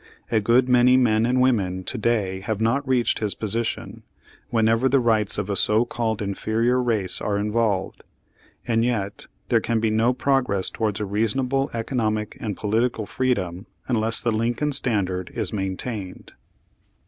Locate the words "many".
0.67-0.97